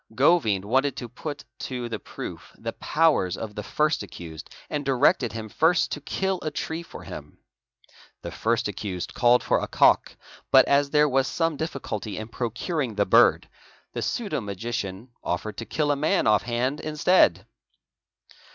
[0.15, 5.33] Govind wanted to put to; ie proof the powers of the first accused and directed
[5.33, 7.37] him first to kill a tree for him.
[8.23, 10.15] 'The first.accused called for a cock,
[10.49, 13.47] but as there was some d fhiculty in procuring the bird,
[13.93, 17.45] the pseudo magician offered to kill a man ¢} a and instead.